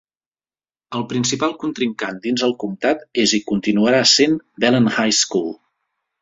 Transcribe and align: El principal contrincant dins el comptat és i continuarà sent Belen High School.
El 0.99 1.03
principal 1.11 1.51
contrincant 1.63 2.17
dins 2.23 2.45
el 2.47 2.55
comptat 2.63 3.05
és 3.25 3.35
i 3.39 3.41
continuarà 3.53 4.01
sent 4.15 4.35
Belen 4.65 4.91
High 4.97 5.15
School. 5.21 5.55